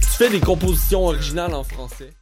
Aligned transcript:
Tu 0.00 0.24
fais 0.24 0.30
des 0.30 0.40
compositions 0.40 1.04
originales 1.04 1.54
en 1.54 1.64
français. 1.64 2.12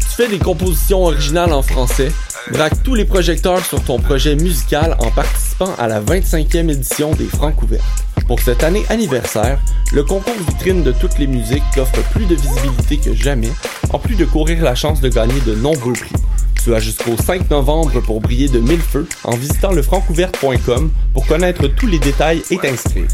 Tu 0.00 0.16
fais 0.16 0.28
des 0.28 0.38
compositions 0.40 1.04
originales 1.04 1.52
en 1.52 1.62
français. 1.62 2.10
Braque 2.50 2.82
tous 2.82 2.96
les 2.96 3.04
projecteurs 3.04 3.64
sur 3.64 3.80
ton 3.84 4.00
projet 4.00 4.34
musical 4.34 4.96
en 4.98 5.12
participant 5.12 5.74
à 5.78 5.86
la 5.86 6.00
25e 6.00 6.72
édition 6.72 7.12
des 7.14 7.26
Francs 7.26 7.62
ouverts. 7.62 8.05
Pour 8.26 8.40
cette 8.40 8.64
année 8.64 8.84
anniversaire, 8.88 9.60
le 9.92 10.02
concours 10.02 10.34
vitrine 10.48 10.82
de 10.82 10.90
toutes 10.92 11.18
les 11.18 11.28
musiques 11.28 11.62
t'offre 11.74 12.02
plus 12.10 12.26
de 12.26 12.34
visibilité 12.34 12.96
que 12.98 13.14
jamais, 13.14 13.50
en 13.92 13.98
plus 13.98 14.16
de 14.16 14.24
courir 14.24 14.62
la 14.62 14.74
chance 14.74 15.00
de 15.00 15.08
gagner 15.08 15.40
de 15.46 15.54
nombreux 15.54 15.92
prix. 15.92 16.14
Tu 16.64 16.74
as 16.74 16.80
jusqu'au 16.80 17.16
5 17.16 17.48
novembre 17.50 18.00
pour 18.00 18.20
briller 18.20 18.48
de 18.48 18.58
mille 18.58 18.80
feux 18.80 19.06
en 19.22 19.36
visitant 19.36 19.72
le 19.72 19.82
francouverte.com 19.82 20.90
pour 21.12 21.26
connaître 21.26 21.68
tous 21.68 21.86
les 21.86 22.00
détails 22.00 22.42
et 22.50 22.58
t'inscrire. 22.58 23.06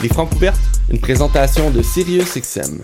Les 0.00 0.08
Francs 0.08 0.32
ouvertes, 0.32 0.60
une 0.90 1.00
présentation 1.00 1.70
de 1.70 1.82
SiriusXM. 1.82 2.82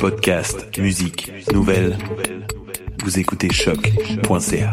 Podcast, 0.00 0.76
musique, 0.78 1.30
nouvelles. 1.52 1.96
Vous 3.04 3.18
écoutez 3.20 3.50
choc.ca. 3.50 4.72